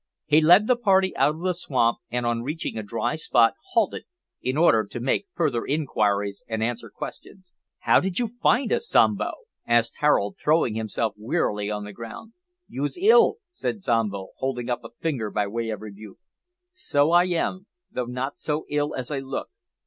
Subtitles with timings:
[0.25, 4.05] He led the party out of the swamp, and, on reaching a dry spot, halted,
[4.41, 7.53] in order to make further inquiries and answer questions.
[7.81, 9.31] "How did you find us, Zombo?"
[9.67, 12.33] asked Harold, throwing himself wearily on the ground.
[12.67, 16.17] "Yoos ill," said Zombo, holding up a finger by way of rebuke.
[16.71, 19.49] "So I am, though not so ill as I look.